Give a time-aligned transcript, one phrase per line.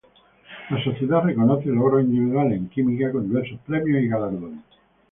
[0.71, 4.61] La sociedad reconoce los logros individuales en química con diversos premios y galardones.